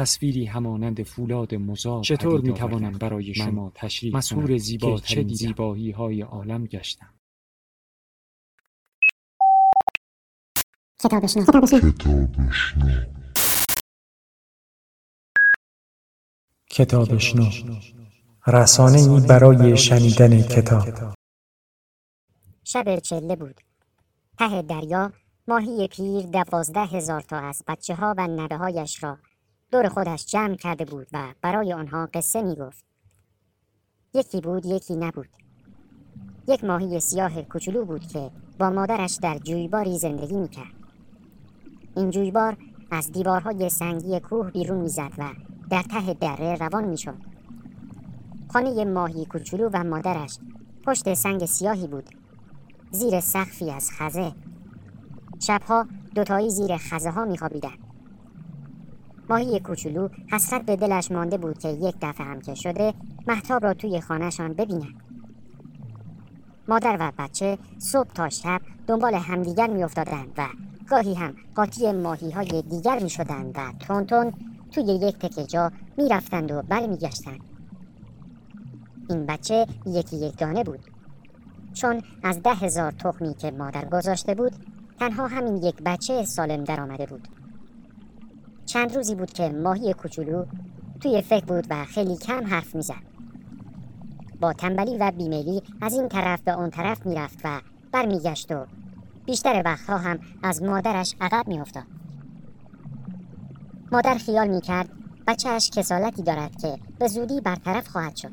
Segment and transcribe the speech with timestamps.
[0.00, 6.66] تصویری همانند فولاد مزار چطور می توانم برای شما تشریح مسهور زیباترین زیبایی های عالم
[6.66, 7.14] گشتم.
[11.02, 11.44] کتابشنو
[16.70, 17.50] کتابشنو
[18.46, 21.14] رسانه ای برای شنیدن کتاب.
[22.64, 23.60] شب چله بود.
[24.38, 25.12] ته دریا
[25.48, 29.18] ماهی پیر دوازده هزار تا از بچه ها و نبه هایش را
[29.72, 32.84] دور خودش جمع کرده بود و برای آنها قصه می گفت.
[34.14, 35.28] یکی بود یکی نبود.
[36.48, 40.72] یک ماهی سیاه کوچولو بود که با مادرش در جویباری زندگی می کرد.
[41.96, 42.56] این جویبار
[42.90, 45.24] از دیوارهای سنگی کوه بیرون می‌زد و
[45.70, 47.18] در ته دره روان می‌شد.
[48.52, 50.38] خانه ماهی کوچولو و مادرش
[50.86, 52.10] پشت سنگ سیاهی بود
[52.90, 54.32] زیر سقفی از خزه
[55.38, 57.78] شبها دوتایی زیر خزه ها میخوابیدند
[59.30, 62.94] ماهی کوچولو حسرت به دلش مانده بود که یک دفعه هم که شده
[63.26, 64.94] محتاب را توی خانهشان ببیند.
[66.68, 70.46] مادر و بچه صبح تا شب دنبال همدیگر میافتادند و
[70.88, 73.72] گاهی هم قاطی ماهی های دیگر می شدند و
[74.04, 74.32] تون
[74.70, 77.40] توی یک تکه جا می رفتند و بر می گشتند.
[79.10, 80.80] این بچه یکی یک دانه بود.
[81.72, 84.52] چون از ده هزار تخمی که مادر گذاشته بود
[84.98, 87.28] تنها همین یک بچه سالم در آمده بود.
[88.72, 90.44] چند روزی بود که ماهی کوچولو
[91.00, 93.02] توی فکر بود و خیلی کم حرف می‌زد.
[94.40, 97.60] با تنبلی و بیمیلی از این طرف به اون طرف می‌رفت و
[97.92, 98.66] برمیگشت و
[99.26, 101.82] بیشتر وقتها هم از مادرش عقب میافتاد.
[103.92, 104.88] مادر خیال می‌کرد
[105.26, 108.32] بچهش کسالتی دارد که به زودی برطرف خواهد شد.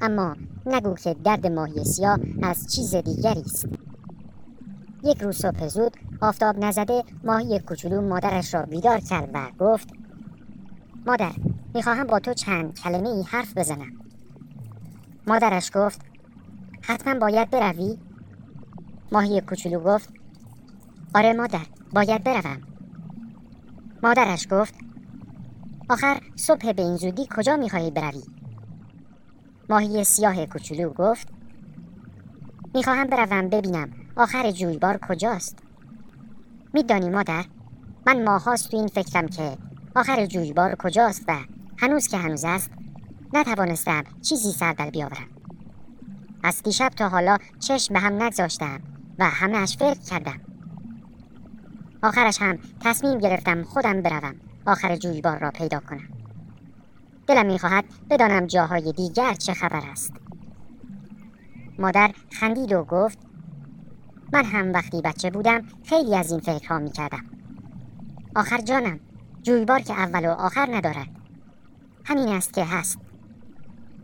[0.00, 3.68] اما نگو که درد ماهی سیاه از چیز دیگری است.
[5.04, 9.88] یک روز صبح زود آفتاب نزده ماهی کوچولو مادرش را بیدار کرد و گفت
[11.06, 11.32] مادر
[11.74, 13.92] می‌خواهم با تو چند کلمه ای حرف بزنم.
[15.26, 16.00] مادرش گفت
[16.82, 17.98] حتما باید بروی؟
[19.12, 20.08] ماهی کوچولو گفت
[21.14, 22.60] آره مادر باید بروم.
[24.02, 24.74] مادرش گفت
[25.88, 28.22] آخر صبح به این زودی کجا می‌خواهی بروی؟
[29.70, 31.28] ماهی سیاه کوچولو گفت
[32.74, 34.01] می‌خواهم بروم ببینم.
[34.16, 35.58] آخر جویبار کجاست؟
[36.74, 37.44] میدانی مادر
[38.06, 39.56] من ماهاست تو این فکرم که
[39.96, 41.36] آخر جویبار کجاست و
[41.78, 42.70] هنوز که هنوز است
[43.34, 45.28] نتوانستم چیزی سر در بیاورم.
[46.42, 48.80] از دیشب تا حالا چشم به هم نگذاشتم
[49.18, 50.40] و همهش فکر کردم.
[52.02, 54.34] آخرش هم تصمیم گرفتم خودم بروم
[54.66, 56.08] آخر جویبار را پیدا کنم.
[57.26, 60.12] دلم می‌خواهد بدانم جاهای دیگر چه خبر است.
[61.78, 63.31] مادر خندید و گفت
[64.32, 67.24] من هم وقتی بچه بودم خیلی از این فکرها می‌کردم.
[68.36, 69.00] آخر جانم
[69.42, 71.08] جویبار که اول و آخر ندارد.
[72.04, 72.98] همین است که هست.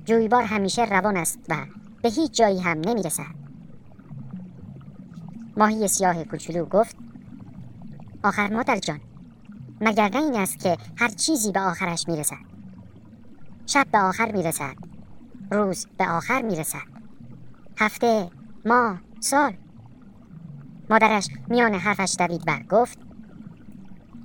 [0.04, 1.56] جویبار همیشه روان است و
[2.02, 3.34] به هیچ جایی هم نمی‌رسد.
[5.56, 6.96] ماهی سیاه کوچولو گفت
[8.24, 9.00] آخر مادر جان
[9.80, 12.36] مگر نه این است که هر چیزی به آخرش می‌رسد.
[13.66, 14.76] شب به آخر می‌رسد.
[15.50, 16.88] روز به آخر می‌رسد.
[17.78, 18.30] هفته
[18.66, 19.56] ماه سال.
[20.90, 22.98] مادرش میان حرفش دوید و گفت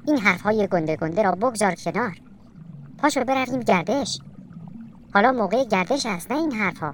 [0.07, 2.17] این حرفهای گنده گنده را بگذار کنار.
[2.97, 4.19] پاشو برویم گردش.
[5.13, 6.93] حالا موقع گردش است نه این حرفها.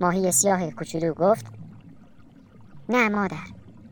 [0.00, 1.46] ماهی سیاه کوچولو گفت
[2.88, 3.46] نه مادر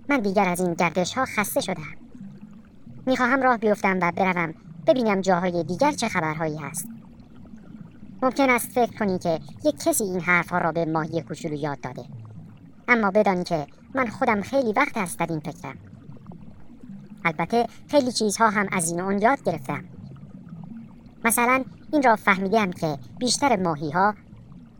[0.09, 1.97] من دیگر از این گردش ها خسته شدم.
[3.07, 4.55] می‌خواهم راه بیفتم و بروم
[4.87, 6.89] ببینم جاهای دیگر چه خبرهایی هست.
[8.23, 12.05] ممکن است فکر کنی که یک کسی این حرفها را به ماهی کوچولو یاد داده.
[12.89, 15.77] اما بدانی که من خودم خیلی وقت است در این فکرم.
[17.25, 19.85] البته خیلی چیزها هم از این اون یاد گرفتم.
[21.25, 24.15] مثلا این را فهمیدم که بیشتر ماهی ها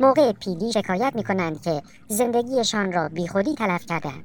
[0.01, 4.25] موقع پیلی شکایت می کنند که زندگیشان را بیخودی تلف کردند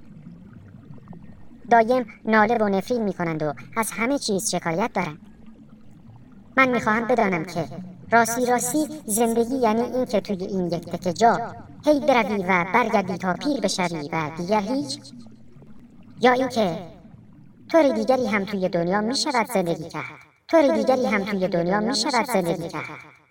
[1.70, 5.20] دایم ناله و نفرین می کنند و از همه چیز شکایت دارند.
[6.58, 7.66] من می‌خواهم بدانم که
[8.12, 11.56] راستی راستی زندگی یعنی این که توی این یک تکه جا
[11.86, 15.00] هی بروی و برگردی تا پیر بشوی و دیگر هیچ؟
[16.22, 16.88] یا اینکه
[17.72, 20.06] طور دیگری هم توی دنیا می شود زندگی کرد.
[20.48, 22.86] طور دیگری هم توی دنیا می شود زندگی کرد.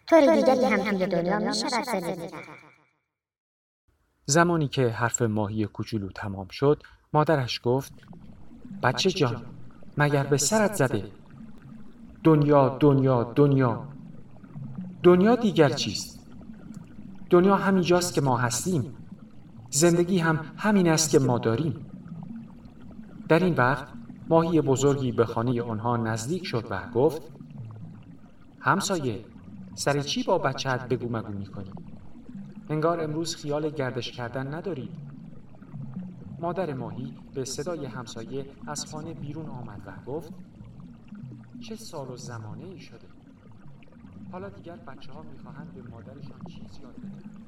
[0.07, 2.49] طور دیگری هم توی دنیا می شود زندگی کرد.
[4.25, 7.93] زمانی که حرف ماهی کوچولو تمام شد مادرش گفت
[8.83, 9.47] بچه جان
[9.97, 11.11] مگر به سرت زده؟
[12.25, 13.89] دنیا دنیا دنیا.
[15.03, 16.18] دنیا دیگر چیست؟
[17.31, 18.95] دنیا همینجاست که ما هستیم.
[19.71, 21.87] زندگی هم همین است که ما داریم.
[23.29, 23.89] در این وقت
[24.29, 27.23] ماهی بزرگی به خانه آنها نزدیک شد و گفت
[28.61, 29.25] همسایه
[29.75, 31.73] سر چی با بچهت بگو مگو می‌کنی؟
[32.71, 34.91] انگار امروز خیال گردش کردن ندارید
[36.41, 40.33] مادر ماهی به صدای همسایه از خانه بیرون آمد و گفت
[41.61, 43.18] چه سال و زمانه ای شده؟
[44.33, 47.48] حالا دیگر بچه ها می‌خواهند به مادرشان چیز یاد بدهند